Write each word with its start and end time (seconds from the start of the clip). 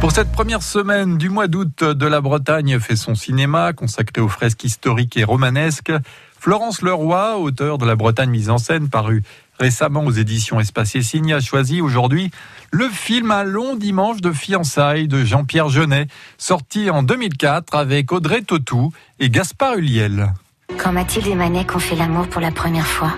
Pour 0.00 0.12
cette 0.12 0.32
première 0.32 0.62
semaine 0.62 1.18
du 1.18 1.28
mois 1.28 1.46
d'août 1.46 1.84
de 1.84 2.06
la 2.06 2.20
Bretagne 2.20 2.78
fait 2.78 2.96
son 2.96 3.14
cinéma 3.14 3.72
consacré 3.72 4.22
aux 4.22 4.28
fresques 4.28 4.64
historiques 4.64 5.16
et 5.16 5.24
romanesques. 5.24 5.92
Florence 6.38 6.80
Leroy, 6.82 7.36
auteur 7.38 7.76
de 7.76 7.84
La 7.84 7.96
Bretagne 7.96 8.30
mise 8.30 8.48
en 8.48 8.58
scène, 8.58 8.88
paru 8.88 9.24
récemment 9.58 10.04
aux 10.04 10.12
éditions 10.12 10.60
Espace 10.60 10.94
et 10.94 11.02
Signe, 11.02 11.34
a 11.34 11.40
choisi 11.40 11.82
aujourd'hui 11.82 12.30
le 12.70 12.88
film 12.88 13.30
Un 13.30 13.42
long 13.42 13.74
dimanche 13.74 14.20
de 14.20 14.32
fiançailles 14.32 15.08
de 15.08 15.24
Jean-Pierre 15.24 15.68
Jeunet, 15.68 16.06
sorti 16.38 16.88
en 16.88 17.02
2004 17.02 17.74
avec 17.74 18.12
Audrey 18.12 18.42
Tautou 18.42 18.92
et 19.18 19.28
Gaspard 19.28 19.74
Huliel. 19.74 20.32
Quand 20.78 20.92
Mathilde 20.92 21.26
et 21.26 21.34
Manek 21.34 21.74
ont 21.74 21.80
fait 21.80 21.96
l'amour 21.96 22.28
pour 22.28 22.40
la 22.40 22.52
première 22.52 22.86
fois, 22.86 23.12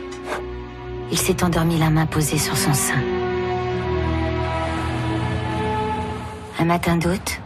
il 1.12 1.18
s'est 1.18 1.44
endormi 1.44 1.78
la 1.78 1.90
main 1.90 2.06
posée 2.06 2.38
sur 2.38 2.56
son 2.56 2.72
sein. 2.72 3.19
Un 6.60 6.66
matin 6.66 6.98
d'août, 6.98 7.40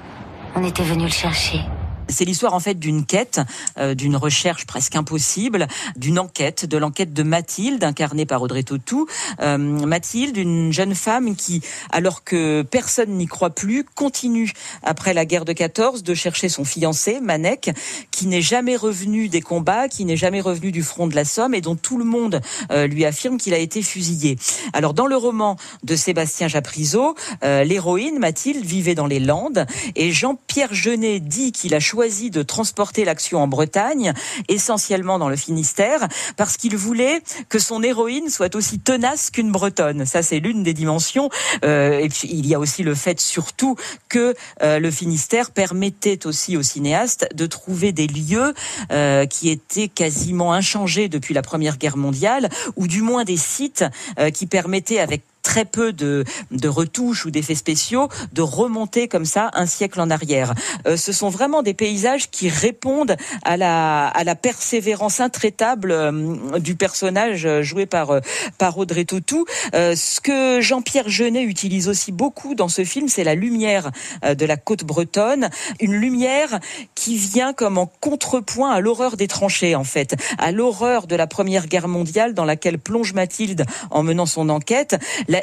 on 0.56 0.64
était 0.64 0.82
venu 0.82 1.04
le 1.04 1.08
chercher. 1.08 1.60
C'est 2.08 2.24
l'histoire 2.24 2.54
en 2.54 2.60
fait 2.60 2.74
d'une 2.74 3.06
quête, 3.06 3.40
euh, 3.78 3.94
d'une 3.94 4.16
recherche 4.16 4.66
presque 4.66 4.94
impossible, 4.94 5.66
d'une 5.96 6.18
enquête, 6.18 6.66
de 6.66 6.76
l'enquête 6.76 7.12
de 7.12 7.22
Mathilde, 7.22 7.82
incarnée 7.82 8.26
par 8.26 8.42
Audrey 8.42 8.62
Tautou. 8.62 9.06
Euh, 9.40 9.56
Mathilde, 9.58 10.36
une 10.36 10.72
jeune 10.72 10.94
femme 10.94 11.34
qui, 11.34 11.62
alors 11.90 12.22
que 12.22 12.62
personne 12.62 13.10
n'y 13.10 13.26
croit 13.26 13.50
plus, 13.50 13.84
continue, 13.84 14.52
après 14.82 15.14
la 15.14 15.24
guerre 15.24 15.44
de 15.44 15.52
14, 15.52 16.02
de 16.02 16.14
chercher 16.14 16.48
son 16.48 16.64
fiancé, 16.64 17.20
Manek, 17.20 17.70
qui 18.10 18.26
n'est 18.26 18.42
jamais 18.42 18.76
revenu 18.76 19.28
des 19.28 19.40
combats, 19.40 19.88
qui 19.88 20.04
n'est 20.04 20.16
jamais 20.16 20.40
revenu 20.40 20.72
du 20.72 20.82
front 20.82 21.06
de 21.06 21.14
la 21.14 21.24
Somme 21.24 21.54
et 21.54 21.60
dont 21.60 21.76
tout 21.76 21.98
le 21.98 22.04
monde 22.04 22.40
euh, 22.70 22.86
lui 22.86 23.04
affirme 23.04 23.38
qu'il 23.38 23.54
a 23.54 23.58
été 23.58 23.82
fusillé. 23.82 24.38
Alors 24.72 24.94
dans 24.94 25.06
le 25.06 25.16
roman 25.16 25.56
de 25.82 25.96
Sébastien 25.96 26.48
Japrisot, 26.48 27.14
l'héroïne, 27.42 28.18
Mathilde, 28.18 28.64
vivait 28.64 28.94
dans 28.94 29.06
les 29.06 29.20
Landes 29.20 29.66
et 29.96 30.12
Jean-Pierre 30.12 30.74
Jeunet 30.74 31.20
dit 31.20 31.52
qu'il 31.52 31.74
a 31.74 31.80
choisi 31.80 31.93
de 31.94 32.42
transporter 32.42 33.04
l'action 33.04 33.40
en 33.40 33.46
Bretagne, 33.46 34.12
essentiellement 34.48 35.18
dans 35.18 35.28
le 35.28 35.36
Finistère, 35.36 36.08
parce 36.36 36.56
qu'il 36.56 36.76
voulait 36.76 37.22
que 37.48 37.58
son 37.58 37.82
héroïne 37.82 38.28
soit 38.28 38.56
aussi 38.56 38.80
tenace 38.80 39.30
qu'une 39.30 39.52
Bretonne. 39.52 40.04
Ça, 40.04 40.22
c'est 40.22 40.40
l'une 40.40 40.64
des 40.64 40.74
dimensions. 40.74 41.30
Euh, 41.64 42.00
et 42.00 42.08
puis, 42.08 42.28
il 42.30 42.46
y 42.46 42.54
a 42.54 42.58
aussi 42.58 42.82
le 42.82 42.94
fait, 42.96 43.20
surtout, 43.20 43.76
que 44.08 44.34
euh, 44.62 44.80
le 44.80 44.90
Finistère 44.90 45.52
permettait 45.52 46.26
aussi 46.26 46.56
aux 46.56 46.62
cinéastes 46.62 47.28
de 47.32 47.46
trouver 47.46 47.92
des 47.92 48.08
lieux 48.08 48.52
euh, 48.90 49.24
qui 49.26 49.48
étaient 49.48 49.88
quasiment 49.88 50.52
inchangés 50.52 51.08
depuis 51.08 51.32
la 51.32 51.42
Première 51.42 51.78
Guerre 51.78 51.96
mondiale, 51.96 52.48
ou 52.76 52.88
du 52.88 53.02
moins 53.02 53.24
des 53.24 53.36
sites 53.36 53.84
qui 54.32 54.46
permettaient, 54.46 54.98
avec 54.98 55.22
très 55.44 55.64
peu 55.64 55.92
de, 55.92 56.24
de 56.50 56.68
retouches 56.68 57.26
ou 57.26 57.30
d'effets 57.30 57.54
spéciaux, 57.54 58.08
de 58.32 58.42
remonter 58.42 59.06
comme 59.06 59.26
ça 59.26 59.50
un 59.52 59.66
siècle 59.66 60.00
en 60.00 60.10
arrière. 60.10 60.54
Euh, 60.88 60.96
ce 60.96 61.12
sont 61.12 61.28
vraiment 61.28 61.62
des 61.62 61.74
paysages 61.74 62.30
qui 62.30 62.48
répondent 62.48 63.16
à 63.44 63.56
la, 63.56 64.08
à 64.08 64.24
la 64.24 64.34
persévérance 64.34 65.20
intraitable 65.20 65.92
euh, 65.92 66.58
du 66.58 66.74
personnage 66.74 67.46
joué 67.60 67.86
par, 67.86 68.10
euh, 68.10 68.20
par 68.58 68.78
Audrey 68.78 69.04
Tautou. 69.04 69.44
ce 69.72 70.20
que 70.20 70.60
Jean-Pierre 70.60 71.08
Jeunet 71.08 71.42
utilise 71.42 71.88
aussi 71.88 72.10
beaucoup 72.10 72.54
dans 72.54 72.68
ce 72.68 72.84
film, 72.84 73.08
c'est 73.08 73.24
la 73.24 73.34
lumière 73.34 73.90
de 74.26 74.46
la 74.46 74.56
côte 74.56 74.84
bretonne, 74.84 75.50
une 75.78 75.92
lumière 75.92 76.58
qui 76.94 77.18
vient 77.18 77.52
comme 77.52 77.76
en 77.76 77.86
contrepoint 78.00 78.70
à 78.70 78.80
l'horreur 78.80 79.16
des 79.18 79.28
tranchées 79.28 79.74
en 79.74 79.84
fait, 79.84 80.16
à 80.38 80.52
l'horreur 80.52 81.06
de 81.06 81.16
la 81.16 81.26
Première 81.26 81.66
Guerre 81.66 81.88
mondiale 81.88 82.32
dans 82.32 82.46
laquelle 82.46 82.78
plonge 82.78 83.12
Mathilde 83.12 83.66
en 83.90 84.02
menant 84.02 84.26
son 84.26 84.48
enquête 84.48 84.96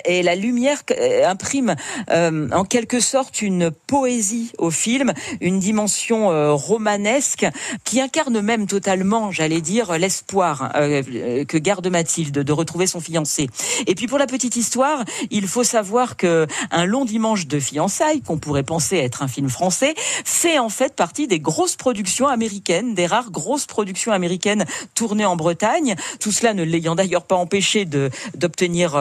et 0.05 0.23
la 0.23 0.35
lumière 0.35 0.81
euh, 0.91 1.27
imprime 1.27 1.75
euh, 2.09 2.49
en 2.51 2.63
quelque 2.63 2.99
sorte 2.99 3.41
une 3.41 3.71
poésie 3.71 4.51
au 4.57 4.71
film, 4.71 5.13
une 5.39 5.59
dimension 5.59 6.31
euh, 6.31 6.53
romanesque 6.53 7.45
qui 7.83 8.01
incarne 8.01 8.41
même 8.41 8.67
totalement, 8.67 9.31
j'allais 9.31 9.61
dire, 9.61 9.97
l'espoir 9.97 10.71
que 10.73 11.57
garde 11.57 11.87
Mathilde 11.87 12.39
de 12.39 12.51
retrouver 12.51 12.87
son 12.87 12.99
fiancé. 12.99 13.49
Et 13.87 13.95
puis 13.95 14.07
pour 14.07 14.17
la 14.17 14.27
petite 14.27 14.55
histoire, 14.55 15.03
il 15.29 15.47
faut 15.47 15.63
savoir 15.63 16.17
que 16.17 16.47
un 16.71 16.85
long 16.85 17.05
dimanche 17.05 17.47
de 17.47 17.59
fiançailles, 17.59 18.21
qu'on 18.21 18.37
pourrait 18.37 18.63
penser 18.63 18.97
être 18.97 19.23
un 19.23 19.27
film 19.27 19.49
français, 19.49 19.93
fait 19.97 20.59
en 20.59 20.69
fait 20.69 20.95
partie 20.95 21.27
des 21.27 21.39
grosses 21.39 21.75
productions 21.75 22.27
américaines, 22.27 22.93
des 22.93 23.05
rares 23.05 23.31
grosses 23.31 23.65
productions 23.65 24.11
américaines 24.11 24.65
tournées 24.95 25.25
en 25.25 25.35
Bretagne. 25.35 25.95
Tout 26.19 26.31
cela 26.31 26.53
ne 26.53 26.63
l'ayant 26.63 26.95
d'ailleurs 26.95 27.25
pas 27.25 27.35
empêché 27.35 27.85
d'obtenir 27.85 28.91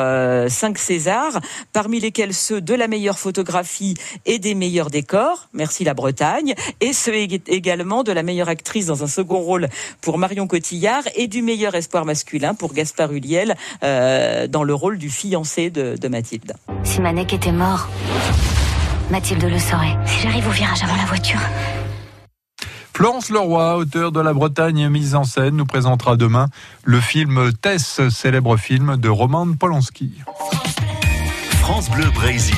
cinq 0.49 0.79
César, 0.81 1.41
parmi 1.73 2.01
lesquels 2.01 2.35
ceux 2.35 2.61
de 2.61 2.75
la 2.75 2.89
meilleure 2.89 3.19
photographie 3.19 3.95
et 4.27 4.39
des 4.39 4.55
meilleurs 4.55 4.91
décors, 4.91 5.49
merci 5.53 5.85
la 5.85 5.95
Bretagne, 5.95 6.55
et 6.81 6.93
ceux 6.93 7.15
également 7.15 8.03
de 8.03 8.13
la 8.13 8.23
meilleure 8.23 8.49
actrice 8.49 8.87
dans 8.87 9.03
un 9.03 9.09
second 9.09 9.39
rôle 9.39 9.69
pour 10.01 10.19
Marion 10.19 10.47
Cotillard 10.47 11.03
et 11.17 11.27
du 11.27 11.43
meilleur 11.43 11.75
espoir 11.75 12.05
masculin 12.05 12.55
pour 12.55 12.73
Gaspard 12.73 13.13
Huliel 13.13 13.55
euh, 13.83 14.47
dans 14.47 14.65
le 14.65 14.75
rôle 14.75 14.99
du 14.99 15.11
fiancé 15.11 15.71
de, 15.71 15.97
de 15.97 16.09
Mathilde. 16.09 16.55
Si 16.85 17.01
Manek 17.01 17.33
était 17.33 17.53
mort, 17.53 17.89
Mathilde 19.11 19.45
le 19.45 19.59
saurait. 19.59 19.97
Si 20.07 20.21
j'arrive 20.23 20.47
au 20.47 20.53
virage 20.53 20.83
avant 20.83 20.97
la 20.97 21.05
voiture. 21.05 21.41
Florence 22.95 23.31
Leroy, 23.31 23.77
auteur 23.77 24.13
de 24.13 24.21
La 24.21 24.35
Bretagne 24.35 24.91
mise 24.91 25.15
en 25.15 25.25
scène, 25.25 25.57
nous 25.57 25.65
présentera 25.65 26.17
demain 26.17 26.49
le 26.85 27.01
film 27.01 27.51
Tess, 27.63 28.01
célèbre 28.11 28.59
film 28.59 28.99
de 28.99 29.09
Roman 29.09 29.55
Polanski. 29.59 30.13
France 31.71 31.89
Bleu 31.89 32.11
Brésil. 32.11 32.51